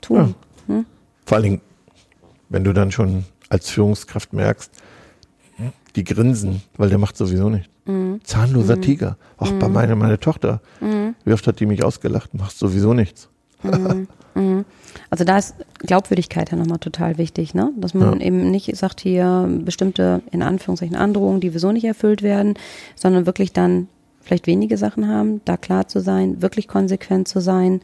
tun? 0.00 0.34
Ja. 0.68 0.74
Hm? 0.74 0.86
Vor 1.24 1.36
allen 1.36 1.44
Dingen, 1.44 1.60
wenn 2.54 2.62
du 2.62 2.72
dann 2.72 2.92
schon 2.92 3.24
als 3.48 3.68
Führungskraft 3.68 4.32
merkst, 4.32 4.70
die 5.96 6.04
grinsen, 6.04 6.62
weil 6.76 6.88
der 6.88 6.98
macht 6.98 7.16
sowieso 7.16 7.48
nicht. 7.48 7.68
Mhm. 7.84 8.20
Zahnloser 8.22 8.76
mhm. 8.76 8.82
Tiger. 8.82 9.16
Auch 9.38 9.50
mhm. 9.50 9.58
bei 9.58 9.68
meiner 9.68 9.96
meine 9.96 10.20
Tochter. 10.20 10.60
Mhm. 10.80 11.16
Wie 11.24 11.32
oft 11.32 11.44
hat 11.48 11.58
die 11.58 11.66
mich 11.66 11.84
ausgelacht? 11.84 12.32
Macht 12.32 12.56
sowieso 12.56 12.94
nichts. 12.94 13.28
Mhm. 13.62 14.08
Mhm. 14.36 14.64
Also 15.10 15.22
da 15.22 15.38
ist 15.38 15.54
Glaubwürdigkeit 15.78 16.50
ja 16.50 16.56
nochmal 16.56 16.80
total 16.80 17.18
wichtig, 17.18 17.54
ne? 17.54 17.70
Dass 17.76 17.94
man 17.94 18.18
ja. 18.18 18.26
eben 18.26 18.50
nicht 18.50 18.76
sagt 18.76 19.00
hier 19.00 19.48
bestimmte, 19.64 20.22
in 20.32 20.42
Anführungszeichen, 20.42 20.96
Androhungen, 20.96 21.40
die 21.40 21.54
wieso 21.54 21.70
nicht 21.70 21.84
erfüllt 21.84 22.22
werden, 22.22 22.54
sondern 22.96 23.26
wirklich 23.26 23.52
dann 23.52 23.86
vielleicht 24.22 24.48
wenige 24.48 24.76
Sachen 24.76 25.06
haben, 25.06 25.40
da 25.44 25.56
klar 25.56 25.86
zu 25.86 26.00
sein, 26.00 26.42
wirklich 26.42 26.66
konsequent 26.66 27.28
zu 27.28 27.38
sein, 27.38 27.80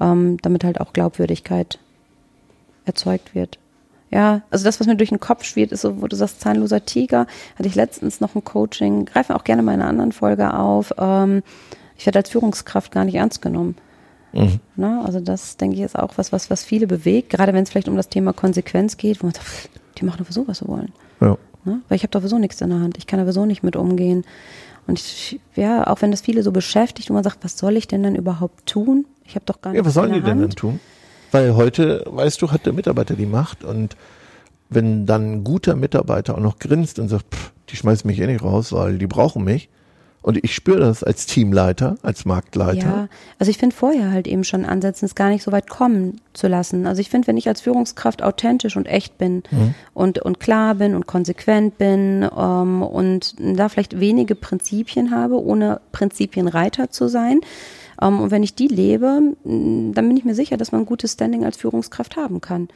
ähm, 0.00 0.38
damit 0.40 0.64
halt 0.64 0.80
auch 0.80 0.94
Glaubwürdigkeit 0.94 1.78
erzeugt 2.86 3.34
wird. 3.34 3.58
Ja, 4.12 4.42
also 4.50 4.64
das, 4.64 4.78
was 4.78 4.86
mir 4.86 4.96
durch 4.96 5.08
den 5.08 5.20
Kopf 5.20 5.44
schwirrt, 5.44 5.72
ist 5.72 5.80
so, 5.80 6.02
wo 6.02 6.06
du 6.06 6.16
sagst, 6.16 6.40
zahnloser 6.42 6.84
Tiger, 6.84 7.26
hatte 7.56 7.68
ich 7.68 7.74
letztens 7.74 8.20
noch 8.20 8.34
ein 8.34 8.44
Coaching, 8.44 9.06
greifen 9.06 9.34
auch 9.34 9.44
gerne 9.44 9.62
mal 9.62 9.72
in 9.72 9.80
einer 9.80 9.88
anderen 9.88 10.12
Folge 10.12 10.52
auf. 10.52 10.92
Ähm, 10.98 11.42
ich 11.96 12.04
werde 12.04 12.18
als 12.18 12.28
Führungskraft 12.28 12.92
gar 12.92 13.06
nicht 13.06 13.14
ernst 13.14 13.40
genommen. 13.40 13.76
Mhm. 14.34 14.60
Na, 14.76 15.02
also 15.04 15.18
das, 15.20 15.56
denke 15.56 15.76
ich, 15.76 15.82
ist 15.82 15.98
auch 15.98 16.12
was, 16.16 16.30
was, 16.30 16.50
was 16.50 16.62
viele 16.62 16.86
bewegt, 16.86 17.30
gerade 17.30 17.54
wenn 17.54 17.62
es 17.62 17.70
vielleicht 17.70 17.88
um 17.88 17.96
das 17.96 18.10
Thema 18.10 18.34
Konsequenz 18.34 18.98
geht, 18.98 19.22
wo 19.22 19.26
man 19.26 19.34
sagt, 19.34 19.70
die 19.98 20.04
machen 20.04 20.18
sowieso, 20.24 20.46
was 20.46 20.58
sie 20.58 20.68
wollen. 20.68 20.92
Ja. 21.20 21.38
Na, 21.64 21.80
weil 21.88 21.96
ich 21.96 22.02
habe 22.02 22.10
da 22.10 22.20
sowieso 22.20 22.38
nichts 22.38 22.60
in 22.60 22.68
der 22.68 22.80
Hand. 22.80 22.98
Ich 22.98 23.06
kann 23.06 23.18
da 23.18 23.24
sowieso 23.24 23.46
nicht 23.46 23.62
mit 23.62 23.76
umgehen. 23.76 24.24
Und 24.86 24.98
ich, 24.98 25.40
ja, 25.54 25.86
auch 25.86 26.02
wenn 26.02 26.10
das 26.10 26.20
viele 26.20 26.42
so 26.42 26.52
beschäftigt 26.52 27.08
und 27.08 27.14
man 27.14 27.24
sagt, 27.24 27.38
was 27.44 27.56
soll 27.56 27.76
ich 27.76 27.88
denn 27.88 28.02
dann 28.02 28.16
überhaupt 28.16 28.66
tun? 28.66 29.06
Ich 29.24 29.36
habe 29.36 29.44
doch 29.46 29.62
gar 29.62 29.70
nichts 29.70 29.82
Ja, 29.82 29.86
was 29.86 29.94
sollen 29.94 30.12
die 30.12 30.20
denn 30.20 30.40
dann 30.40 30.50
tun? 30.50 30.80
Weil 31.32 31.56
heute, 31.56 32.04
weißt 32.06 32.40
du, 32.40 32.50
hat 32.50 32.66
der 32.66 32.72
Mitarbeiter 32.72 33.14
die 33.14 33.26
Macht 33.26 33.64
und 33.64 33.96
wenn 34.68 35.06
dann 35.06 35.32
ein 35.32 35.44
guter 35.44 35.74
Mitarbeiter 35.76 36.36
auch 36.36 36.40
noch 36.40 36.58
grinst 36.58 36.98
und 36.98 37.08
sagt, 37.08 37.34
pff, 37.34 37.52
die 37.70 37.76
schmeißen 37.76 38.06
mich 38.06 38.20
eh 38.20 38.26
nicht 38.26 38.42
raus, 38.42 38.72
weil 38.72 38.98
die 38.98 39.06
brauchen 39.06 39.44
mich. 39.44 39.68
Und 40.22 40.42
ich 40.44 40.54
spüre 40.54 40.78
das 40.78 41.02
als 41.02 41.26
Teamleiter, 41.26 41.96
als 42.02 42.24
Marktleiter. 42.24 42.86
Ja, 42.86 43.08
also 43.40 43.50
ich 43.50 43.58
finde 43.58 43.74
vorher 43.74 44.12
halt 44.12 44.28
eben 44.28 44.44
schon 44.44 44.64
ansetzen, 44.64 45.04
es 45.04 45.16
gar 45.16 45.30
nicht 45.30 45.42
so 45.42 45.50
weit 45.50 45.68
kommen 45.68 46.20
zu 46.32 46.46
lassen. 46.46 46.86
Also 46.86 47.00
ich 47.00 47.10
finde, 47.10 47.26
wenn 47.26 47.36
ich 47.36 47.48
als 47.48 47.60
Führungskraft 47.60 48.22
authentisch 48.22 48.76
und 48.76 48.86
echt 48.86 49.18
bin 49.18 49.42
mhm. 49.50 49.74
und, 49.94 50.20
und 50.20 50.38
klar 50.38 50.76
bin 50.76 50.94
und 50.94 51.08
konsequent 51.08 51.76
bin 51.76 52.28
ähm, 52.38 52.82
und 52.82 53.34
da 53.58 53.68
vielleicht 53.68 53.98
wenige 53.98 54.36
Prinzipien 54.36 55.10
habe, 55.10 55.42
ohne 55.42 55.80
Prinzipienreiter 55.90 56.90
zu 56.90 57.08
sein, 57.08 57.40
und 58.08 58.30
wenn 58.30 58.42
ich 58.42 58.54
die 58.54 58.68
lebe, 58.68 59.20
dann 59.44 59.92
bin 59.94 60.16
ich 60.16 60.24
mir 60.24 60.34
sicher, 60.34 60.56
dass 60.56 60.72
man 60.72 60.82
ein 60.82 60.86
gutes 60.86 61.12
Standing 61.12 61.44
als 61.44 61.56
Führungskraft 61.56 62.16
haben 62.16 62.40
kann. 62.40 62.68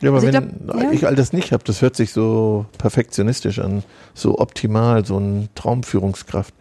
Ja, 0.00 0.10
aber 0.10 0.18
also 0.18 0.32
wenn 0.32 0.44
ich, 0.44 0.66
glaub, 0.66 0.82
ja. 0.82 0.90
ich 0.92 1.06
all 1.06 1.14
das 1.14 1.32
nicht 1.32 1.52
habe, 1.52 1.64
das 1.64 1.80
hört 1.80 1.96
sich 1.96 2.12
so 2.12 2.66
perfektionistisch 2.78 3.58
an, 3.58 3.82
so 4.14 4.38
optimal, 4.38 5.06
so 5.06 5.16
eine 5.16 5.48
Traumführungskraft. 5.54 6.52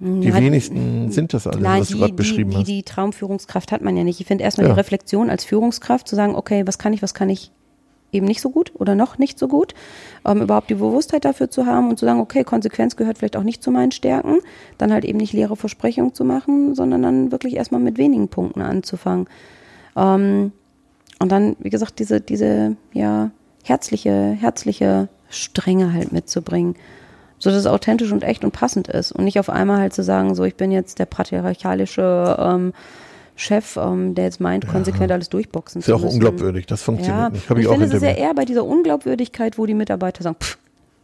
Hm, 0.00 0.20
die 0.20 0.28
ja, 0.28 0.36
wenigsten 0.36 1.10
sind 1.10 1.34
das 1.34 1.46
alles, 1.48 1.60
nein, 1.60 1.80
was 1.80 1.88
du 1.88 1.98
gerade 1.98 2.12
beschrieben 2.12 2.50
die, 2.50 2.56
hast. 2.56 2.68
Die 2.68 2.82
Traumführungskraft 2.84 3.72
hat 3.72 3.82
man 3.82 3.96
ja 3.96 4.04
nicht. 4.04 4.20
Ich 4.20 4.26
finde 4.26 4.44
erstmal 4.44 4.68
ja. 4.68 4.72
die 4.72 4.78
Reflexion 4.78 5.30
als 5.30 5.44
Führungskraft 5.44 6.06
zu 6.06 6.14
sagen, 6.14 6.36
okay, 6.36 6.64
was 6.66 6.78
kann 6.78 6.92
ich, 6.92 7.02
was 7.02 7.14
kann 7.14 7.28
ich 7.28 7.50
eben 8.12 8.26
nicht 8.26 8.40
so 8.40 8.50
gut 8.50 8.72
oder 8.74 8.94
noch 8.94 9.18
nicht 9.18 9.38
so 9.38 9.48
gut, 9.48 9.74
ähm, 10.24 10.42
überhaupt 10.42 10.70
die 10.70 10.74
Bewusstheit 10.74 11.24
dafür 11.24 11.50
zu 11.50 11.66
haben 11.66 11.90
und 11.90 11.98
zu 11.98 12.06
sagen, 12.06 12.20
okay, 12.20 12.44
Konsequenz 12.44 12.96
gehört 12.96 13.18
vielleicht 13.18 13.36
auch 13.36 13.42
nicht 13.42 13.62
zu 13.62 13.70
meinen 13.70 13.92
Stärken, 13.92 14.38
dann 14.78 14.92
halt 14.92 15.04
eben 15.04 15.18
nicht 15.18 15.32
leere 15.32 15.56
Versprechungen 15.56 16.14
zu 16.14 16.24
machen, 16.24 16.74
sondern 16.74 17.02
dann 17.02 17.32
wirklich 17.32 17.56
erstmal 17.56 17.80
mit 17.80 17.98
wenigen 17.98 18.28
Punkten 18.28 18.62
anzufangen. 18.62 19.26
Ähm, 19.96 20.52
und 21.18 21.32
dann, 21.32 21.56
wie 21.58 21.70
gesagt, 21.70 21.98
diese, 21.98 22.20
diese, 22.20 22.76
ja, 22.92 23.30
herzliche, 23.64 24.36
herzliche 24.40 25.08
Strenge 25.28 25.92
halt 25.92 26.12
mitzubringen. 26.12 26.74
so 27.40 27.50
dass 27.50 27.58
es 27.58 27.66
authentisch 27.66 28.10
und 28.10 28.24
echt 28.24 28.44
und 28.44 28.50
passend 28.50 28.88
ist 28.88 29.12
und 29.12 29.24
nicht 29.24 29.38
auf 29.38 29.48
einmal 29.48 29.78
halt 29.78 29.92
zu 29.92 30.02
sagen, 30.02 30.34
so 30.34 30.42
ich 30.42 30.56
bin 30.56 30.72
jetzt 30.72 30.98
der 30.98 31.06
patriarchalische 31.06 32.36
ähm, 32.36 32.72
Chef, 33.38 33.76
ähm, 33.76 34.16
der 34.16 34.24
jetzt 34.24 34.40
meint, 34.40 34.66
konsequent 34.66 35.12
alles 35.12 35.28
durchboxen 35.28 35.80
Ist 35.80 35.86
ja 35.86 35.94
zu 35.94 36.00
auch 36.00 36.04
müssen. 36.04 36.16
unglaubwürdig, 36.16 36.66
das 36.66 36.82
funktioniert 36.82 37.16
Ja, 37.16 37.28
nicht. 37.30 37.48
Hab 37.48 37.56
ich, 37.56 37.62
ich 37.62 37.68
auch 37.68 37.72
finde, 37.72 37.86
es 37.86 37.94
ist 37.94 38.02
ja 38.02 38.10
eher 38.10 38.34
bei 38.34 38.44
dieser 38.44 38.64
Unglaubwürdigkeit, 38.64 39.58
wo 39.58 39.64
die 39.64 39.74
Mitarbeiter 39.74 40.24
sagen, 40.24 40.36
pff, 40.40 40.58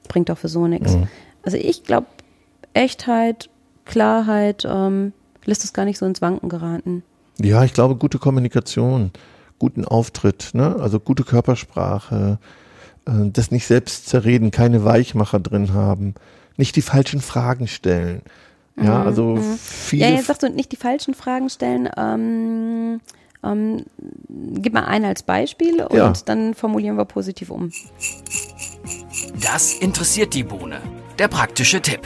bringt 0.09 0.29
doch 0.29 0.39
für 0.39 0.49
so 0.49 0.67
nichts. 0.67 0.97
Mhm. 0.97 1.07
Also 1.45 1.59
ich 1.59 1.85
glaube, 1.85 2.09
Echtheit, 2.73 3.51
Klarheit 3.85 4.67
ähm, 4.69 5.13
lässt 5.45 5.63
es 5.63 5.73
gar 5.73 5.85
nicht 5.85 5.97
so 5.97 6.07
ins 6.07 6.21
Wanken 6.23 6.49
geraten. 6.49 7.05
Ja, 7.39 7.63
ich 7.63 7.73
glaube, 7.73 7.95
gute 7.95 8.19
Kommunikation, 8.19 9.13
guten 9.61 9.85
Auftritt, 9.85 10.51
ne? 10.55 10.75
also 10.81 10.99
gute 10.99 11.23
Körpersprache, 11.23 12.39
äh, 13.07 13.13
das 13.33 13.53
nicht 13.53 13.67
selbst 13.67 14.09
zerreden, 14.09 14.51
keine 14.51 14.85
Weichmacher 14.85 15.39
drin 15.39 15.73
haben, 15.73 16.15
nicht 16.57 16.75
die 16.75 16.83
falschen 16.83 17.21
Fragen 17.21 17.69
stellen. 17.69 18.23
Ja, 18.77 19.03
also 19.03 19.37
viele. 19.37 20.05
Mhm, 20.07 20.11
Ja, 20.11 20.17
jetzt 20.17 20.27
sagst 20.27 20.43
du 20.43 20.49
nicht 20.51 20.73
die 20.73 20.77
falschen 20.77 21.15
Fragen 21.15 21.49
stellen. 21.49 21.89
Ähm, 21.97 23.01
ähm, 23.45 23.85
gib 24.29 24.73
mal 24.75 24.85
einen 24.85 25.05
als 25.05 25.23
Beispiel 25.23 25.83
und 25.83 25.97
Ja. 25.97 26.13
dann 26.25 26.55
formulieren 26.55 26.97
wir 26.97 27.05
positiv 27.05 27.51
um. 27.51 27.71
Das 29.41 29.75
interessiert 29.75 30.35
die 30.35 30.43
Bohne. 30.43 30.81
Der 31.19 31.29
praktische 31.29 31.81
Tipp. 31.81 32.01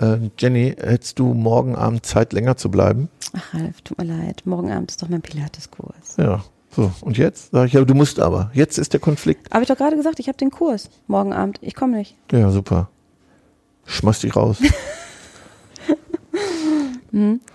äh, 0.00 0.18
Jenny, 0.38 0.74
hättest 0.78 1.18
du 1.18 1.32
morgen 1.34 1.76
Abend 1.76 2.04
Zeit, 2.04 2.32
länger 2.32 2.56
zu 2.56 2.70
bleiben? 2.70 3.08
Ach, 3.36 3.54
Ralf, 3.54 3.80
tut 3.82 3.96
mir 3.98 4.04
leid. 4.04 4.42
Morgen 4.44 4.70
Abend 4.70 4.90
ist 4.90 5.02
doch 5.02 5.08
mein 5.08 5.22
Pilates-Kurs. 5.22 6.16
Ja. 6.18 6.44
So, 6.76 6.90
und 7.02 7.16
jetzt? 7.16 7.52
Sag 7.52 7.66
ich, 7.68 7.72
ja, 7.72 7.84
du 7.84 7.94
musst 7.94 8.18
aber. 8.20 8.50
Jetzt 8.52 8.78
ist 8.78 8.92
der 8.92 9.00
Konflikt. 9.00 9.52
Habe 9.52 9.62
ich 9.62 9.68
doch 9.68 9.76
gerade 9.76 9.96
gesagt, 9.96 10.18
ich 10.18 10.26
habe 10.28 10.36
den 10.36 10.50
Kurs 10.50 10.90
morgen 11.06 11.32
Abend. 11.32 11.58
Ich 11.62 11.74
komme 11.74 11.96
nicht. 11.96 12.16
Ja, 12.32 12.50
super. 12.50 12.90
Schmeiß 13.86 14.20
dich 14.20 14.34
raus. 14.36 14.58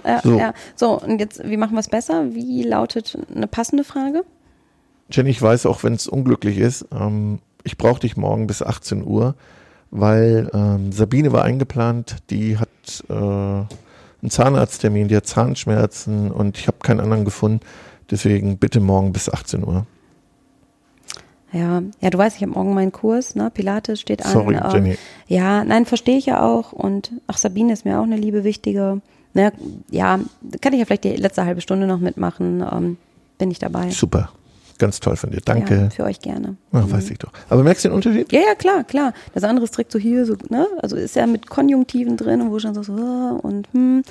Ja, 0.05 0.21
So. 0.23 0.37
ja. 0.37 0.53
so, 0.75 0.99
und 0.99 1.19
jetzt, 1.19 1.47
wie 1.47 1.57
machen 1.57 1.73
wir 1.73 1.79
es 1.79 1.89
besser? 1.89 2.33
Wie 2.33 2.63
lautet 2.63 3.17
eine 3.33 3.47
passende 3.47 3.83
Frage? 3.83 4.23
Jenny, 5.11 5.31
ich 5.31 5.41
weiß, 5.41 5.65
auch 5.65 5.83
wenn 5.83 5.93
es 5.93 6.07
unglücklich 6.07 6.57
ist, 6.57 6.85
ähm, 6.91 7.39
ich 7.63 7.77
brauche 7.77 7.99
dich 7.99 8.15
morgen 8.15 8.47
bis 8.47 8.61
18 8.61 9.05
Uhr, 9.05 9.35
weil 9.91 10.49
ähm, 10.53 10.91
Sabine 10.91 11.33
war 11.33 11.43
eingeplant, 11.43 12.17
die 12.29 12.57
hat 12.57 12.69
äh, 13.09 13.13
einen 13.13 14.29
Zahnarzttermin, 14.29 15.07
die 15.07 15.17
hat 15.17 15.27
Zahnschmerzen 15.27 16.31
und 16.31 16.57
ich 16.57 16.67
habe 16.67 16.77
keinen 16.81 16.99
anderen 16.99 17.25
gefunden. 17.25 17.59
Deswegen 18.11 18.57
bitte 18.57 18.79
morgen 18.79 19.11
bis 19.13 19.29
18 19.29 19.63
Uhr. 19.63 19.85
Ja, 21.51 21.81
ja, 21.99 22.09
du 22.09 22.17
weißt, 22.17 22.35
ich 22.37 22.43
habe 22.43 22.51
morgen 22.51 22.73
meinen 22.73 22.91
Kurs, 22.91 23.35
ne? 23.35 23.49
Pilates 23.51 23.99
steht 23.99 24.23
an. 24.25 24.31
Sorry, 24.31 24.55
ähm, 24.55 24.71
Jenny. 24.71 24.97
Ja, 25.27 25.63
nein, 25.63 25.85
verstehe 25.85 26.17
ich 26.17 26.27
ja 26.27 26.41
auch. 26.43 26.71
Und 26.73 27.11
ach, 27.27 27.37
Sabine 27.37 27.73
ist 27.73 27.85
mir 27.85 27.99
auch 27.99 28.03
eine 28.03 28.17
liebe, 28.17 28.43
wichtige. 28.43 29.01
Ne, 29.33 29.51
ja, 29.89 30.19
kann 30.61 30.73
ich 30.73 30.79
ja 30.79 30.85
vielleicht 30.85 31.03
die 31.03 31.15
letzte 31.15 31.45
halbe 31.45 31.61
Stunde 31.61 31.87
noch 31.87 31.99
mitmachen. 31.99 32.63
Ähm, 32.71 32.97
bin 33.37 33.49
ich 33.51 33.59
dabei. 33.59 33.89
Super. 33.89 34.29
Ganz 34.77 34.99
toll 34.99 35.17
von 35.17 35.31
dir. 35.31 35.41
Danke. 35.43 35.75
Ja, 35.75 35.89
für 35.89 36.03
euch 36.05 36.19
gerne. 36.21 36.55
Ach, 36.71 36.89
weiß 36.89 37.09
ich 37.09 37.17
doch. 37.17 37.31
Aber 37.49 37.63
merkst 37.63 37.83
du 37.83 37.89
den 37.89 37.95
Unterschied? 37.95 38.31
Ja, 38.31 38.39
ja, 38.41 38.55
klar, 38.55 38.83
klar. 38.85 39.13
Das 39.33 39.43
andere 39.43 39.65
ist 39.65 39.71
direkt 39.75 39.91
so 39.91 39.99
hier, 39.99 40.25
so, 40.25 40.35
ne? 40.49 40.67
Also 40.81 40.95
ist 40.95 41.15
ja 41.15 41.27
mit 41.27 41.49
Konjunktiven 41.49 42.15
drin, 42.15 42.49
wo 42.49 42.57
ich 42.57 42.63
dann 42.63 42.73
so, 42.75 42.83
so 42.83 42.93
und 42.93 43.67
hm. 43.73 44.03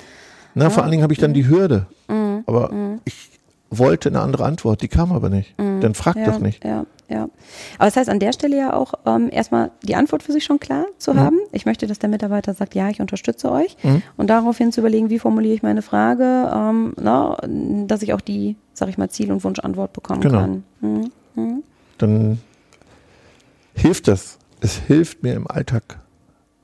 Na, 0.55 0.69
vor 0.69 0.83
allen 0.83 0.91
Dingen 0.91 1.03
habe 1.03 1.13
ich 1.13 1.19
dann 1.19 1.33
die 1.33 1.47
Hürde. 1.47 1.85
Mhm. 2.07 2.43
Aber 2.45 2.71
ich 3.05 3.29
wollte 3.69 4.09
eine 4.09 4.19
andere 4.21 4.45
Antwort, 4.45 4.81
die 4.81 4.87
kam 4.87 5.11
aber 5.11 5.29
nicht. 5.29 5.53
Dann 5.57 5.93
frag 5.93 6.15
Mhm. 6.15 6.21
ja, 6.21 6.31
doch 6.31 6.39
nicht. 6.39 6.63
Ja, 6.65 6.85
ja. 7.09 7.23
Aber 7.77 7.85
das 7.85 7.95
heißt 7.97 8.09
an 8.09 8.19
der 8.19 8.31
Stelle 8.33 8.57
ja 8.57 8.73
auch 8.73 8.93
ähm, 9.05 9.29
erstmal 9.31 9.71
die 9.83 9.95
Antwort 9.95 10.23
für 10.23 10.31
sich 10.31 10.43
schon 10.43 10.59
klar 10.59 10.85
zu 10.97 11.13
Mhm. 11.13 11.19
haben. 11.19 11.39
Ich 11.51 11.65
möchte, 11.65 11.87
dass 11.87 11.99
der 11.99 12.09
Mitarbeiter 12.09 12.53
sagt, 12.53 12.75
ja, 12.75 12.89
ich 12.89 13.01
unterstütze 13.01 13.51
euch. 13.51 13.75
Und 14.17 14.29
daraufhin 14.29 14.71
zu 14.71 14.81
überlegen, 14.81 15.09
wie 15.09 15.19
formuliere 15.19 15.53
ich 15.55 15.63
meine 15.63 15.81
Frage, 15.81 16.51
ähm, 16.53 16.93
na, 16.99 17.37
dass 17.87 18.01
ich 18.03 18.13
auch 18.13 18.21
die, 18.21 18.55
sag 18.73 18.89
ich 18.89 18.97
mal, 18.97 19.09
Ziel- 19.09 19.31
und 19.31 19.43
Wunschantwort 19.43 19.93
bekommen 19.93 20.21
Genau. 20.21 20.39
kann. 20.39 20.63
Mhm. 20.81 21.63
Dann 21.97 22.39
hilft 23.73 24.07
das. 24.07 24.37
Es 24.61 24.75
hilft 24.77 25.23
mir 25.23 25.33
im 25.33 25.47
Alltag. 25.49 25.99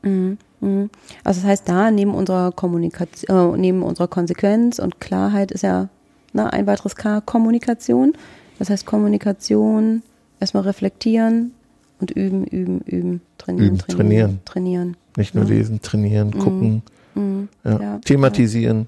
Also 0.04 0.88
das 1.24 1.44
heißt, 1.44 1.68
da 1.70 1.90
neben 1.92 2.14
unserer 2.14 2.52
Kommunikation, 2.52 3.56
äh, 3.56 3.58
neben 3.58 3.82
unserer 3.84 4.08
Konsequenz 4.08 4.80
und 4.80 5.00
Klarheit 5.00 5.52
ist 5.52 5.64
ja 5.64 5.90
ne, 6.34 6.52
ein 6.54 6.68
weiteres 6.68 6.96
K, 6.96 7.22
Kommunikation. 7.22 8.14
Das 8.60 8.70
heißt 8.70 8.86
Kommunikation, 8.86 10.04
erstmal 10.46 10.64
reflektieren 10.64 11.52
und 12.00 12.12
üben, 12.12 12.46
üben, 12.46 12.80
üben, 12.82 13.22
trainieren, 13.38 13.68
Üben, 13.68 13.78
trainieren, 13.80 13.98
trainieren. 13.98 14.40
trainieren. 14.46 14.98
Nicht 15.18 15.34
nur 15.36 15.46
lesen, 15.46 15.82
trainieren, 15.82 16.32
gucken, 16.38 16.82
ja, 17.16 17.22
Mhm. 17.22 17.50
Ja, 17.64 17.72
Mhm. 17.98 18.02
thematisieren, 18.02 18.88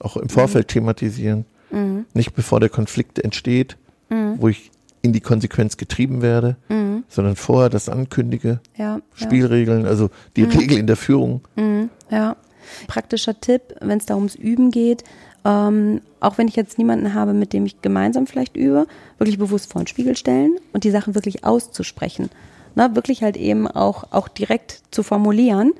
auch 0.00 0.16
im 0.16 0.28
Vorfeld 0.28 0.68
thematisieren, 0.68 1.44
nicht 2.14 2.34
bevor 2.34 2.60
der 2.60 2.68
Konflikt 2.68 3.18
entsteht, 3.18 3.76
Mhm. 4.10 4.34
wo 4.38 4.48
ich 4.48 4.70
in 5.02 5.12
die 5.12 5.20
Konsequenz 5.20 5.76
getrieben 5.76 6.20
werde, 6.20 6.56
sondern 7.08 7.36
vorher 7.36 7.70
das 7.70 7.88
ankündige, 7.88 8.60
Ja, 8.76 9.00
Spielregeln, 9.14 9.86
also 9.86 10.10
die 10.36 10.42
Regel 10.42 10.78
in 10.78 10.86
der 10.88 10.96
Führung. 10.96 11.40
Ja. 12.10 12.36
Praktischer 12.88 13.40
Tipp, 13.40 13.76
wenn 13.80 13.98
es 13.98 14.06
da 14.06 14.16
ums 14.16 14.34
Üben 14.34 14.72
geht, 14.72 15.04
ähm, 15.46 16.00
auch 16.20 16.38
wenn 16.38 16.48
ich 16.48 16.56
jetzt 16.56 16.78
niemanden 16.78 17.14
habe, 17.14 17.32
mit 17.32 17.52
dem 17.52 17.66
ich 17.66 17.80
gemeinsam 17.80 18.26
vielleicht 18.26 18.56
übe, 18.56 18.86
wirklich 19.18 19.38
bewusst 19.38 19.70
vor 19.70 19.82
den 19.82 19.86
Spiegel 19.86 20.16
stellen 20.16 20.58
und 20.72 20.84
die 20.84 20.90
Sachen 20.90 21.14
wirklich 21.14 21.44
auszusprechen. 21.44 22.30
Na, 22.74 22.94
wirklich 22.94 23.22
halt 23.22 23.36
eben 23.36 23.68
auch, 23.68 24.12
auch 24.12 24.28
direkt 24.28 24.82
zu 24.90 25.02
formulieren, 25.02 25.72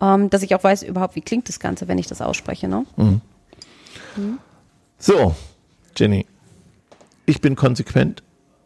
ähm, 0.00 0.30
dass 0.30 0.42
ich 0.42 0.54
auch 0.54 0.62
weiß 0.62 0.82
überhaupt, 0.82 1.16
wie 1.16 1.20
klingt 1.22 1.48
das 1.48 1.58
Ganze, 1.58 1.88
wenn 1.88 1.98
ich 1.98 2.06
das 2.06 2.20
ausspreche. 2.20 2.68
Ne? 2.68 2.84
So, 4.98 5.34
Jenny, 5.96 6.26
ich 7.26 7.40
bin 7.40 7.56
konsequent, 7.56 8.22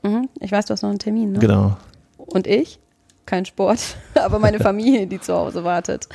Mhm. 0.06 0.28
Ich 0.40 0.52
weiß, 0.52 0.66
du 0.66 0.72
hast 0.72 0.82
noch 0.82 0.90
einen 0.90 0.98
Termin. 0.98 1.32
Ne? 1.32 1.38
genau. 1.38 1.76
Und 2.16 2.46
ich? 2.46 2.78
Kein 3.24 3.44
Sport, 3.44 3.96
aber 4.14 4.38
meine 4.38 4.60
Familie, 4.60 5.06
die 5.06 5.20
zu 5.20 5.34
Hause 5.34 5.64
wartet. 5.64 6.08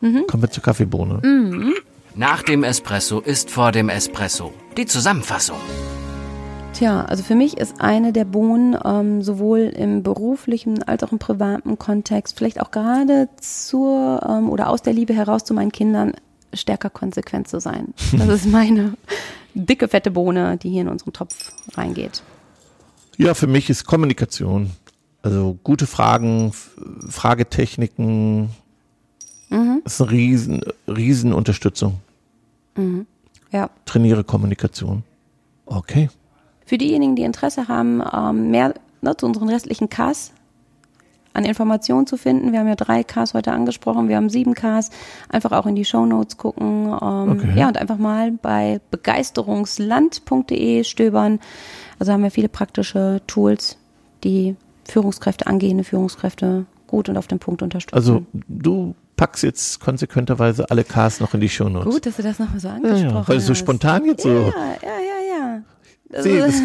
Kommen 0.00 0.42
wir 0.42 0.50
zur 0.50 0.62
Kaffeebohne. 0.64 1.20
Mhm. 1.22 1.74
Nach 2.14 2.42
dem 2.42 2.62
Espresso 2.62 3.20
ist 3.20 3.50
vor 3.50 3.72
dem 3.72 3.88
Espresso. 3.88 4.52
Die 4.76 4.84
Zusammenfassung. 4.84 5.56
Tja, 6.74 7.06
also 7.06 7.22
für 7.22 7.34
mich 7.34 7.56
ist 7.56 7.80
eine 7.80 8.12
der 8.12 8.26
Bohnen 8.26 8.76
ähm, 8.84 9.22
sowohl 9.22 9.60
im 9.60 10.02
beruflichen 10.02 10.82
als 10.82 11.02
auch 11.04 11.12
im 11.12 11.18
privaten 11.18 11.78
Kontext, 11.78 12.36
vielleicht 12.36 12.60
auch 12.60 12.70
gerade 12.70 13.30
zur 13.40 14.20
ähm, 14.28 14.50
oder 14.50 14.68
aus 14.68 14.82
der 14.82 14.92
Liebe 14.92 15.14
heraus 15.14 15.44
zu 15.44 15.54
meinen 15.54 15.72
Kindern, 15.72 16.12
stärker 16.52 16.90
konsequent 16.90 17.48
zu 17.48 17.60
sein. 17.60 17.94
Das 18.12 18.28
ist 18.28 18.46
meine 18.46 18.92
dicke, 19.54 19.88
fette 19.88 20.10
Bohne, 20.10 20.58
die 20.58 20.68
hier 20.68 20.82
in 20.82 20.88
unseren 20.88 21.14
Topf 21.14 21.52
reingeht. 21.74 22.22
Ja, 23.16 23.32
für 23.32 23.46
mich 23.46 23.70
ist 23.70 23.86
Kommunikation. 23.86 24.70
Also 25.22 25.58
gute 25.62 25.86
Fragen, 25.86 26.52
Fragetechniken, 27.08 28.50
Mhm. 29.52 29.82
ist 29.84 30.00
eine 30.00 30.10
riesen, 30.10 30.60
riesen 30.88 31.32
Unterstützung. 31.32 31.98
Ja. 33.50 33.68
Trainiere 33.84 34.24
Kommunikation. 34.24 35.02
Okay. 35.66 36.08
Für 36.64 36.78
diejenigen, 36.78 37.16
die 37.16 37.22
Interesse 37.22 37.68
haben, 37.68 38.02
ähm, 38.12 38.50
mehr 38.50 38.74
ne, 39.02 39.16
zu 39.16 39.26
unseren 39.26 39.50
restlichen 39.50 39.90
Ks 39.90 40.32
an 41.34 41.44
Informationen 41.44 42.06
zu 42.06 42.16
finden. 42.16 42.52
Wir 42.52 42.60
haben 42.60 42.68
ja 42.68 42.76
drei 42.76 43.02
Ks 43.02 43.34
heute 43.34 43.52
angesprochen, 43.52 44.08
wir 44.08 44.16
haben 44.16 44.30
sieben 44.30 44.54
Ks. 44.54 44.90
Einfach 45.28 45.52
auch 45.52 45.66
in 45.66 45.74
die 45.74 45.84
Shownotes 45.84 46.36
gucken. 46.36 46.86
Ähm, 46.86 47.30
Okay. 47.32 47.52
Ja, 47.56 47.68
und 47.68 47.76
einfach 47.78 47.98
mal 47.98 48.32
bei 48.32 48.80
begeisterungsland.de 48.90 50.84
stöbern. 50.84 51.40
Also 51.98 52.12
haben 52.12 52.22
wir 52.22 52.30
viele 52.30 52.48
praktische 52.48 53.20
Tools, 53.26 53.76
die 54.24 54.56
Führungskräfte, 54.84 55.46
angehende 55.46 55.84
Führungskräfte 55.84 56.66
gut 56.86 57.08
und 57.08 57.16
auf 57.16 57.26
den 57.26 57.38
Punkt 57.38 57.62
unterstützen. 57.62 57.96
Also 57.96 58.26
du 58.48 58.94
packst 59.22 59.44
jetzt 59.44 59.78
konsequenterweise 59.78 60.68
alle 60.68 60.82
Ks 60.82 61.20
noch 61.20 61.32
in 61.32 61.40
die 61.40 61.48
Shownotes. 61.48 61.94
gut, 61.94 62.06
dass 62.06 62.16
du 62.16 62.24
das 62.24 62.40
nochmal 62.40 62.58
so 62.58 62.68
angesprochen 62.68 63.14
ja, 63.14 63.28
weil 63.28 63.36
es 63.36 63.46
so 63.46 63.52
hast. 63.52 63.58
spontan 63.60 64.04
jetzt 64.04 64.24
so. 64.24 64.28
Ja, 64.28 64.36
ja, 64.36 64.98
ja, 64.98 65.38
ja. 65.38 65.62
Also, 66.12 66.28
See, 66.28 66.38
das 66.40 66.60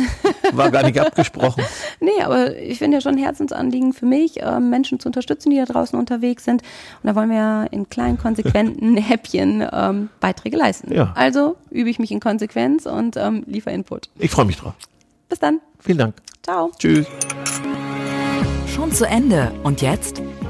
war 0.57 0.71
gar 0.71 0.83
nicht 0.83 0.99
abgesprochen. 0.99 1.63
Nee, 1.99 2.23
aber 2.23 2.57
ich 2.57 2.79
finde 2.79 2.97
ja 2.97 3.01
schon 3.01 3.13
ein 3.13 3.17
Herzensanliegen 3.19 3.93
für 3.93 4.05
mich, 4.07 4.37
ähm, 4.39 4.71
Menschen 4.71 4.99
zu 4.99 5.07
unterstützen, 5.09 5.51
die 5.51 5.57
da 5.57 5.65
draußen 5.65 5.97
unterwegs 5.97 6.45
sind. 6.45 6.63
Und 7.03 7.07
da 7.07 7.15
wollen 7.15 7.29
wir 7.29 7.37
ja 7.37 7.63
in 7.65 7.89
kleinen, 7.89 8.17
konsequenten 8.17 8.97
Häppchen 8.97 9.65
ähm, 9.71 10.09
Beiträge 10.19 10.57
leisten. 10.57 10.91
Ja. 10.91 11.13
Also 11.15 11.57
übe 11.69 11.89
ich 11.91 11.99
mich 11.99 12.11
in 12.11 12.19
Konsequenz 12.19 12.87
und 12.87 13.17
ähm, 13.17 13.43
liefere 13.45 13.73
Input. 13.73 14.09
Ich 14.17 14.31
freue 14.31 14.45
mich 14.45 14.57
drauf. 14.57 14.73
Bis 15.29 15.39
dann. 15.39 15.59
Vielen 15.79 15.99
Dank. 15.99 16.15
Ciao. 16.41 16.71
Tschüss. 16.79 17.05
Schon 18.73 18.91
zu 18.91 19.05
Ende. 19.05 19.51
Und 19.63 19.81
jetzt? 19.81 20.21